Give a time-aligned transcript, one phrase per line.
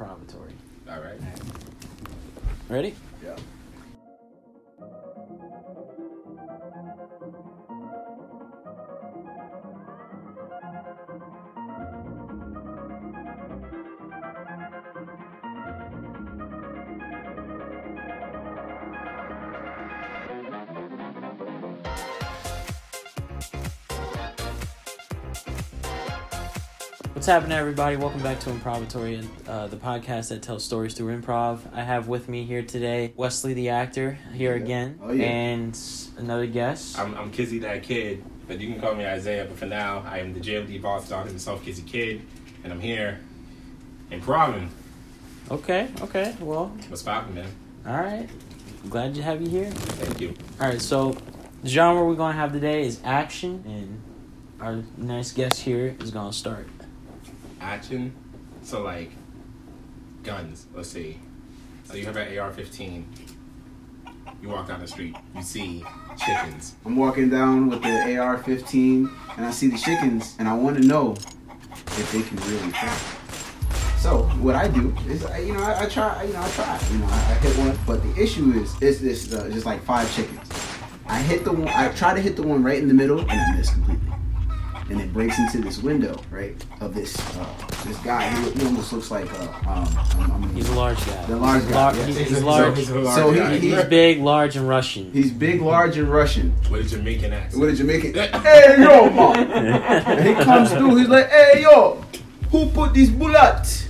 [0.00, 0.54] Improvatory.
[0.90, 1.20] All right.
[2.70, 2.94] Ready?
[3.22, 3.36] Yeah.
[27.20, 27.96] What's happening, everybody?
[27.96, 31.58] Welcome back to Improvatory, uh, the podcast that tells stories through improv.
[31.74, 34.62] I have with me here today Wesley, the actor, here Yeah.
[34.64, 35.24] again, Oh, yeah.
[35.26, 35.78] and
[36.16, 36.98] another guest.
[36.98, 39.44] I'm, I'm Kizzy that kid, but you can call me Isaiah.
[39.46, 42.22] But for now, I am the JLD boss dog himself, Kizzy Kid,
[42.64, 43.20] and I'm here
[44.10, 44.72] in Providence.
[45.50, 46.34] Okay, okay.
[46.40, 47.48] Well, What's poppin', man?
[47.86, 48.30] all right.
[48.88, 49.70] Glad to have you here.
[49.70, 50.32] Thank you.
[50.58, 51.14] All right, so
[51.62, 54.00] the genre we're gonna have today is action, and
[54.58, 56.66] our nice guest here is gonna start.
[57.60, 58.14] Action.
[58.62, 59.10] So like
[60.22, 60.66] guns.
[60.74, 61.18] Let's see.
[61.84, 63.04] So you have an AR-15.
[64.42, 65.16] You walk down the street.
[65.34, 65.84] You see
[66.16, 66.76] chickens.
[66.86, 70.82] I'm walking down with the AR-15 and I see the chickens and I want to
[70.82, 72.98] know if they can really fly.
[73.98, 76.80] So what I do is, I, you know, I, I try, you know, I try,
[76.90, 79.82] you know, I, I hit one, but the issue is, is this uh, just like
[79.82, 80.48] five chickens.
[81.06, 83.30] I hit the one, I try to hit the one right in the middle and
[83.30, 84.10] I miss completely.
[84.90, 87.46] And it breaks into this window, right, of this uh,
[87.84, 88.28] this guy.
[88.28, 89.88] He, he almost looks like uh, um,
[90.18, 91.26] I'm, I'm, He's a large guy.
[91.26, 92.06] The large he's guy, lar- yes.
[92.08, 92.76] he's, He's he's a- large.
[92.76, 93.56] he's large So he- guy.
[93.58, 95.12] he- He's big, large, and Russian.
[95.12, 96.52] He's big, large, and Russian.
[96.70, 97.60] With a Jamaican accent.
[97.60, 98.14] With a Jamaican.
[98.42, 99.52] hey yo, man.
[100.06, 100.96] And he comes through.
[100.96, 102.02] He's like, hey yo,
[102.50, 103.86] who put this bullet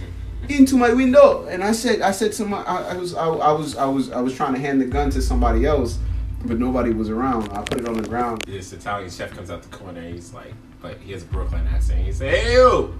[0.50, 1.46] into my window?
[1.46, 4.10] And I said, I said to my, I, I was, I, I was, I was,
[4.12, 5.98] I was trying to hand the gun to somebody else,
[6.44, 7.50] but nobody was around.
[7.52, 8.42] I put it on the ground.
[8.46, 10.00] This Italian chef comes out the corner.
[10.00, 12.00] And he's like, but he has a Brooklyn accent.
[12.04, 12.94] He say, "Hey yo,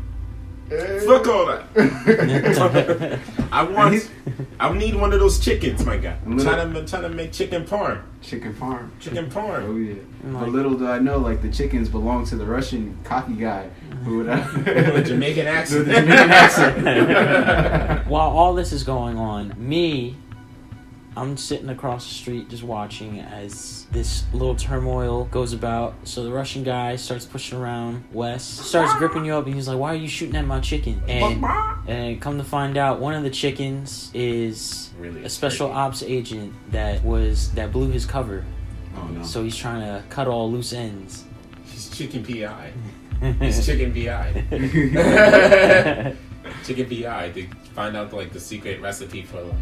[0.69, 1.65] fuck all that.
[3.53, 4.11] I want,
[4.61, 6.17] I need one of those chickens, my guy.
[6.25, 8.93] I'm Little- trying to, I'm trying to make chicken parm, Chicken farm.
[9.00, 9.65] chicken parm.
[9.65, 9.95] Oh yeah.
[10.33, 13.69] Like- But little do I know, like the chickens belong to the Russian cocky guy
[13.89, 14.05] mm-hmm.
[14.05, 15.87] who would With a Jamaican accent.
[15.89, 18.06] With a Jamaican accent.
[18.06, 20.17] While all this is going on, me,
[21.20, 25.94] I'm sitting across the street just watching as this little turmoil goes about.
[26.04, 29.78] So the Russian guy starts pushing around Wes, starts gripping you up, and he's like,
[29.78, 31.44] "Why are you shooting at my chicken?" And
[31.86, 35.78] and come to find out, one of the chickens is Really a special creepy.
[35.78, 38.44] ops agent that was that blew his cover.
[38.97, 39.22] oh no.
[39.22, 41.25] So he's trying to cut all loose ends.
[41.66, 42.72] He's chicken PI.
[43.41, 44.32] He's chicken PI.
[46.64, 49.54] chicken PI to find out like the secret recipe for like,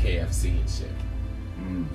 [0.00, 0.90] KFC and shit.
[1.60, 1.86] Mm.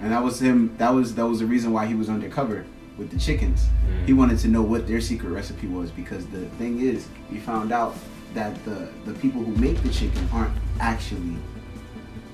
[0.00, 0.74] And that was him.
[0.78, 2.64] That was that was the reason why he was undercover
[2.96, 3.66] with the chickens.
[3.88, 4.06] Mm.
[4.06, 7.72] He wanted to know what their secret recipe was because the thing is, he found
[7.72, 7.96] out
[8.34, 11.36] that the the people who make the chicken aren't actually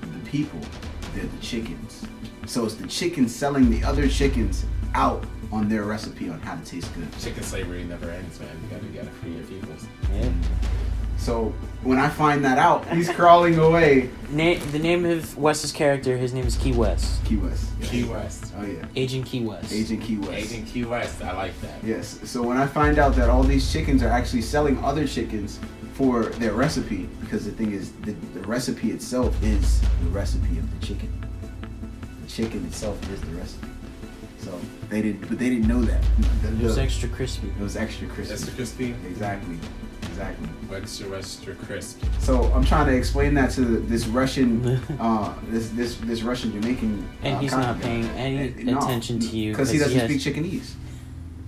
[0.01, 0.59] the people;
[1.13, 2.05] they're the chickens.
[2.45, 6.65] So it's the chickens selling the other chickens out on their recipe on how to
[6.65, 7.07] taste good.
[7.19, 8.49] Chicken slavery never ends, man.
[8.63, 9.73] You gotta, you gotta free your people.
[10.13, 10.31] Yeah.
[11.21, 14.09] So when I find that out, he's crawling away.
[14.31, 17.65] Na- the name of Wes's character, his name is Key West, Key West.
[17.83, 18.51] Key West.
[18.57, 19.71] Oh yeah, Agent Key West.
[19.71, 20.31] Agent Key West.
[20.51, 21.21] Agent Key West.
[21.21, 21.83] I like that.
[21.83, 22.19] Yes.
[22.25, 25.59] So when I find out that all these chickens are actually selling other chickens
[25.93, 30.79] for their recipe, because the thing is, the, the recipe itself is the recipe of
[30.79, 31.11] the chicken.
[32.23, 33.67] The chicken itself is the recipe.
[34.39, 34.59] So
[34.89, 36.01] they didn't, but they didn't know that.
[36.41, 37.49] The- It was extra crispy.
[37.49, 38.33] it was extra crispy.
[38.33, 38.95] Extra crispy.
[39.07, 39.57] Exactly.
[40.21, 40.47] Exactly.
[40.77, 42.03] Extra, extra crisp.
[42.19, 44.65] So I'm trying to explain that to this Russian,
[44.99, 49.37] uh, this this this Russian Jamaican, And uh, he's not paying any No, attention to
[49.37, 50.73] you because he doesn't has- speak Chickenese.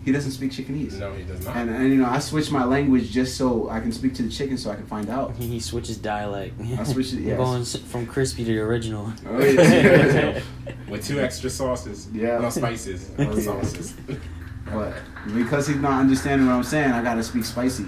[0.05, 0.99] He doesn't speak Chickenese.
[0.99, 1.55] No, he does not.
[1.55, 4.29] And, and you know, I switch my language just so I can speak to the
[4.29, 5.33] chicken so I can find out.
[5.37, 6.59] He, he switches dialect.
[6.77, 7.37] I switch it, yes.
[7.37, 9.13] Going from crispy to the original.
[9.25, 10.41] Oh, yeah.
[10.89, 12.09] With two extra sauces.
[12.11, 12.39] Yeah.
[12.39, 13.11] No spices.
[13.17, 13.41] Oh, yeah.
[13.41, 13.93] sauces.
[14.65, 14.93] but
[15.33, 17.85] because he's not understanding what I'm saying, I gotta speak spicy.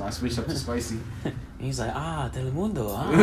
[0.00, 0.98] So I switch up to spicy.
[1.58, 3.10] He's like, ah, Telemundo, ah.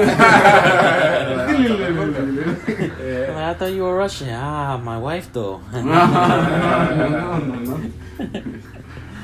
[3.01, 3.49] yeah.
[3.49, 4.29] I thought you were Russian.
[4.29, 5.57] Ah, my wife though.
[5.73, 7.89] no, no, no, no.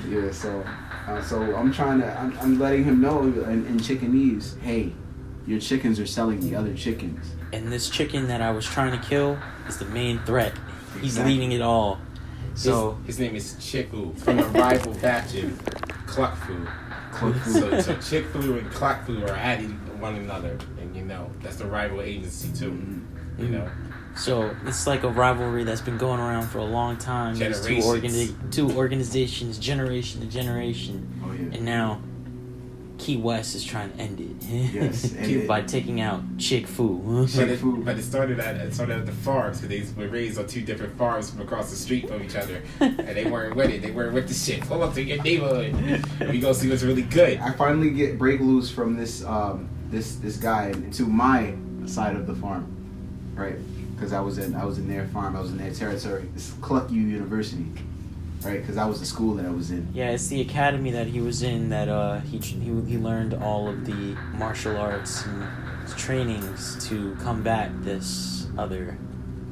[0.09, 0.65] yeah, so
[1.07, 4.91] uh, so I'm trying to I'm, I'm letting him know in, in chickenese, hey,
[5.45, 7.33] your chickens are selling the other chickens.
[7.51, 9.37] and this chicken that I was trying to kill
[9.67, 10.53] is the main threat.
[11.01, 11.33] He's Exactly.
[11.33, 11.99] leading it all.
[12.55, 15.55] So His name is Chick Fu from a rival faction,
[16.07, 16.55] Cluck Fu.
[17.45, 19.61] So, so Chick Fu and Cluck Fu are at
[19.99, 22.71] one another, and you know that's the rival agency too.
[22.71, 23.43] Mm-hmm.
[23.43, 23.69] You know,
[24.15, 27.35] So it's like a rivalry that's been going around for a long time.
[27.35, 31.55] These two, organi- two organizations, generation to generation, Oh yeah.
[31.57, 31.99] and now
[33.03, 34.45] Key West is trying to end it.
[34.47, 36.99] Yes, and it- by taking out Chick Fu.
[37.35, 40.39] But it, but it started at it started at the farms because they were raised
[40.39, 43.71] on two different farms from across the street from each other, and they weren't with
[43.71, 43.81] it.
[43.81, 44.61] They weren't with the shit.
[44.61, 46.05] Pull up to your neighborhood.
[46.29, 47.39] We go see what's really good.
[47.39, 51.55] I finally get break loose from this um this this guy to my
[51.85, 52.65] side of the farm,
[53.35, 53.57] right?
[53.95, 56.23] Because I was in I was in their farm, I was in their territory.
[56.33, 57.65] This is Cluck U University,
[58.45, 58.59] right?
[58.59, 59.87] Because that was the school that I was in.
[59.93, 63.67] Yeah, it's the academy that he was in that uh, he, he he learned all
[63.67, 65.47] of the martial arts and
[65.97, 68.97] trainings to combat this other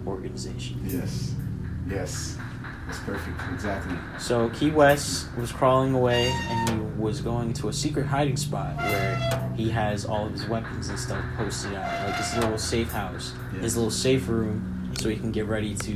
[0.08, 0.82] organization.
[0.86, 1.34] Yes,
[1.88, 2.38] yes,
[2.88, 3.38] that's perfect.
[3.54, 3.96] Exactly.
[4.20, 8.76] So Key West was crawling away, and he was going to a secret hiding spot
[8.78, 12.92] where he has all of his weapons and stuff posted out, like his little safe
[12.92, 13.60] house, Yeah.
[13.62, 15.96] his little safe room, so he can get ready to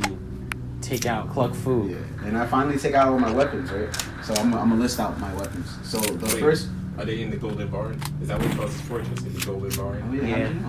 [0.85, 1.87] take out Cluck Fu.
[1.89, 3.89] Yeah, and I finally take out all my weapons, right?
[4.23, 5.67] So I'm, I'm gonna list out my weapons.
[5.83, 6.39] So the Wait.
[6.39, 6.67] first,
[6.97, 7.99] Are they in the Golden Barn?
[8.21, 9.21] Is that what he calls his fortress?
[9.23, 10.13] In the Golden oh Barn?
[10.15, 10.37] yeah, Yeah.
[10.37, 10.49] yeah.
[10.53, 10.67] know.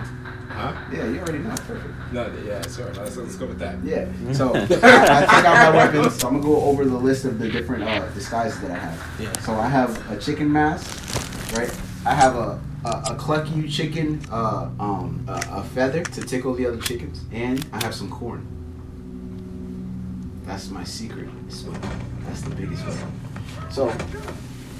[0.49, 0.73] Huh?
[0.91, 1.49] yeah, you already know.
[1.51, 1.93] Perfect.
[2.13, 2.91] No, yeah, sure.
[2.93, 3.83] Let's, let's go with that.
[3.83, 4.07] Yeah.
[4.33, 6.19] So I, I take out my weapons.
[6.19, 9.07] So I'm gonna go over the list of the different uh, disguises that I have.
[9.19, 9.39] Yeah.
[9.41, 11.71] So I have a chicken mask, right?
[12.05, 16.53] I have a a, a cluck you chicken, uh, um, a, a feather to tickle
[16.53, 18.47] the other chickens, and I have some corn.
[20.47, 21.29] That's my secret.
[21.49, 21.69] So
[22.25, 23.69] that's the biggest one.
[23.69, 23.89] So,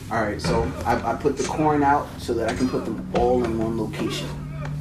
[0.09, 0.41] all right.
[0.41, 3.59] So I, I put the corn out so that I can put them all in
[3.59, 4.29] one location,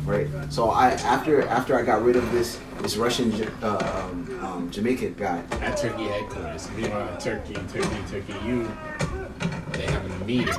[0.07, 0.29] right?
[0.49, 5.15] So I after after I got rid of this this Russian uh, um, um, Jamaican
[5.15, 5.43] guy.
[5.61, 6.71] At Turkey headquarters.
[6.77, 8.71] Meanwhile, Turkey, Turkey, Turkey, you,
[9.73, 10.55] they having a meeting.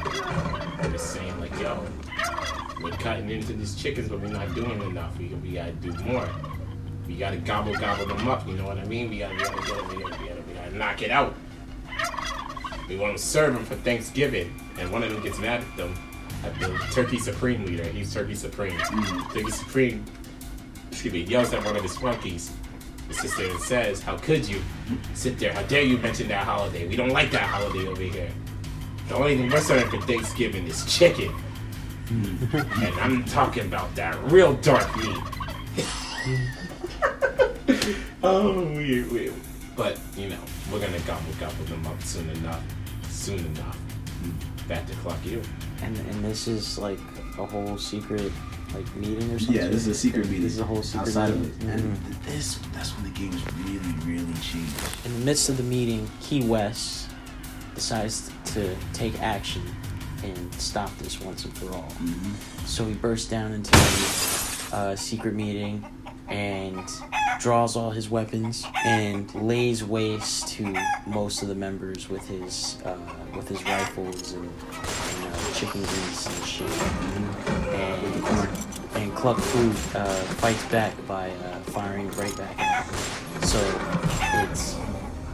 [0.91, 1.85] Just saying, like, yo,
[2.81, 5.17] we're cutting into these chickens, but we're not doing enough.
[5.17, 6.27] We, we gotta do more.
[7.07, 9.09] We gotta gobble, gobble them up, you know what I mean?
[9.09, 11.35] We gotta, we gotta, we gotta, we gotta, we gotta, we gotta knock it out.
[12.89, 14.53] We want to serve them for Thanksgiving.
[14.79, 15.95] And one of them gets mad at them,
[16.43, 17.83] at the Turkey Supreme leader.
[17.83, 18.77] He's Turkey Supreme.
[18.77, 19.33] Mm.
[19.33, 20.05] Turkey Supreme,
[20.91, 22.51] excuse me, yells at one of his flunkies.
[23.07, 24.61] The sister and says, How could you
[25.13, 25.53] sit there?
[25.53, 26.87] How dare you mention that holiday?
[26.87, 28.29] We don't like that holiday over here.
[29.07, 31.33] The only thing we're serving for Thanksgiving is chicken.
[32.07, 32.53] Mm.
[32.85, 35.17] and I'm talking about that real dark meat.
[38.27, 39.31] oh, we, we,
[39.75, 40.39] but you know,
[40.71, 42.63] we're gonna gobble gobble them up soon enough.
[43.09, 43.77] Soon enough.
[44.67, 45.41] Back to Cluck U.
[45.81, 46.99] And and this is like
[47.37, 48.31] a whole secret
[48.73, 49.55] like meeting or something.
[49.55, 50.43] Yeah, this is a secret meeting.
[50.43, 51.45] This is a whole secret outside meeting.
[51.51, 51.81] of it.
[51.81, 52.25] And Mhm.
[52.25, 54.73] this that's when the games really, really changed.
[55.05, 57.09] In the midst of the meeting, Key West
[57.75, 59.61] decides to take action
[60.23, 61.87] and stop this once and for all.
[62.65, 65.85] So he bursts down into the uh, secret meeting
[66.29, 66.83] and
[67.39, 70.75] draws all his weapons and lays waste to
[71.05, 72.97] most of the members with his uh,
[73.35, 76.69] with his rifles and, and uh, chicken grease and shit.
[77.73, 78.23] And
[78.95, 80.05] and Fu uh,
[80.41, 83.43] fights back by uh, firing right back at him.
[83.43, 83.59] So
[84.43, 84.75] it's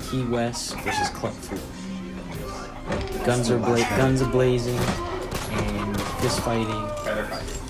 [0.09, 1.57] Key West versus Cluck Fu.
[3.25, 4.77] Guns are bla- guns are blazing
[5.51, 6.89] and fist fighting.
[7.05, 7.63] Better fight.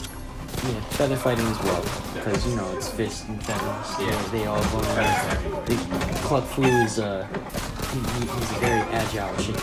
[0.65, 3.99] Yeah, feather fighting as well because you know it's fist and feathers.
[3.99, 4.29] Yeah.
[4.31, 4.79] They, they all go.
[5.65, 5.75] The
[6.23, 7.27] Cluck Fu is uh,
[7.91, 9.61] he, he- he's a very agile chicken.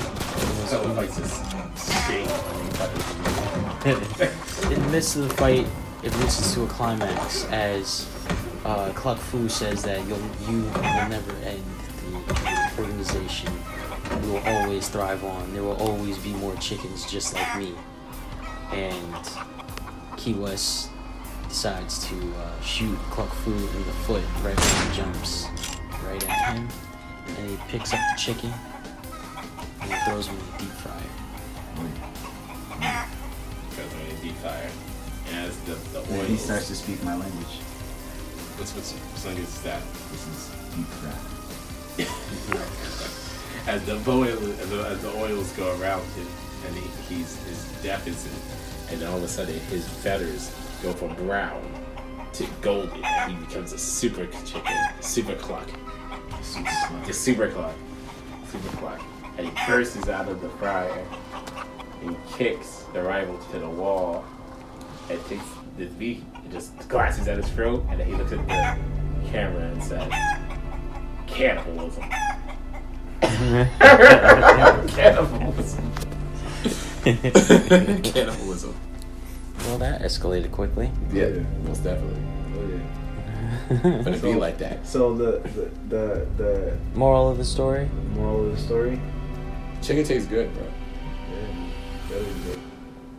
[0.67, 1.15] So is
[1.75, 2.29] straight.
[4.71, 5.67] In the midst of the fight,
[6.03, 8.07] it reaches to a climax as
[8.67, 10.19] uh, Cluck Fu says that you'll,
[10.49, 11.65] you will never end
[12.03, 13.51] the organization.
[14.23, 15.53] We will always thrive on.
[15.55, 17.75] There will always be more chickens just like me.
[18.73, 19.31] And
[20.19, 20.91] Key West
[21.51, 25.47] decides to uh, shoot Cluck Fu in the foot right when he jumps
[26.05, 26.69] right at him.
[27.27, 28.53] And he picks up the chicken
[29.83, 31.11] and he throws him in the deep fryer.
[33.69, 34.71] Because when it's deep fire.
[35.27, 36.25] And as the, the oil.
[36.25, 37.59] he starts to speak my language.
[38.57, 39.83] What's, what's, what's language is that?
[40.13, 41.17] This is deep fried.
[43.67, 46.27] as the oil as the, as the oils go around him
[46.67, 51.63] and he, he's his in, and all of a sudden his feathers go from brown
[52.33, 55.69] to golden and he becomes a super chicken super cluck
[57.09, 57.75] a super cluck
[58.51, 59.01] super cluck
[59.39, 61.07] and he bursts out of the fryer
[62.03, 64.25] and kicks the rival to the wall
[65.11, 65.45] and takes
[65.77, 68.79] this beak and just glasses at his throat and then he looks at the
[69.31, 70.13] camera and says
[71.27, 72.05] cannibalism.
[74.89, 75.90] Cannibalism.
[78.03, 78.75] Cannibalism.
[79.67, 80.91] Well, that escalated quickly.
[81.13, 81.29] Yeah,
[81.65, 82.23] most definitely.
[82.57, 84.03] Oh, yeah.
[84.05, 84.87] But it be like that.
[84.87, 89.01] So the the the, the Moral of the story: moral of the story.
[89.83, 90.65] Chicken tastes good, bro.
[90.65, 91.69] Yeah,
[92.11, 92.70] that is good.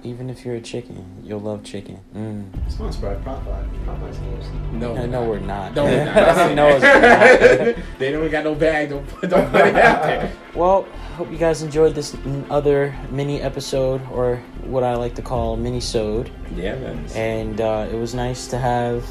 [0.04, 2.00] Even if you're a chicken, you'll love chicken.
[2.16, 2.72] Mm.
[2.72, 3.86] Sponsored by Popeye.
[3.86, 4.72] Popeye's KFC.
[4.74, 5.76] No, no, we're not.
[5.76, 6.16] No, we're not.
[6.16, 6.56] That's it.
[6.56, 7.86] no, it's not.
[8.00, 8.90] they don't got no bag.
[8.90, 10.32] Don't put, don't put it out there.
[10.56, 10.84] Well,
[11.16, 12.16] hope you guys enjoyed this
[12.50, 16.32] other mini episode, or what I like to call mini-sode.
[16.56, 17.06] Yeah, man.
[17.14, 19.06] And uh, it was nice to have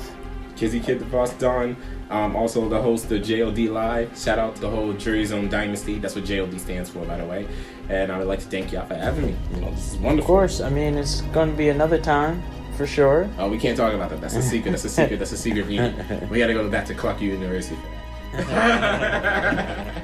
[0.60, 1.74] Kizzy Kid the Boss Don.
[2.10, 4.16] Um, also the host of JLD Live.
[4.18, 5.98] Shout out to the whole Jury Zone Dynasty.
[5.98, 7.48] That's what JLD stands for, by the way.
[7.88, 9.36] And I would like to thank y'all for having me.
[9.54, 12.42] You know, this is Of course, I mean, it's going to be another time
[12.76, 13.26] for sure.
[13.38, 14.20] Oh, we can't talk about that.
[14.20, 14.72] That's a secret.
[14.72, 15.18] That's a secret.
[15.18, 15.66] That's a secret.
[16.30, 17.80] We got to go back to Clark University
[18.32, 19.99] for that.